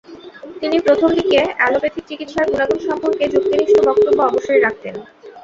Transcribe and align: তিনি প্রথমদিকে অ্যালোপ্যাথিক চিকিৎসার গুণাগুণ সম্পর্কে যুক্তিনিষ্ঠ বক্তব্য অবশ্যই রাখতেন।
তিনি 0.61 0.77
প্রথমদিকে 0.79 1.39
অ্যালোপ্যাথিক 1.57 2.03
চিকিৎসার 2.09 2.49
গুণাগুণ 2.51 2.79
সম্পর্কে 2.87 3.23
যুক্তিনিষ্ঠ 3.33 3.75
বক্তব্য 3.87 4.19
অবশ্যই 4.23 4.63
রাখতেন। 4.63 4.95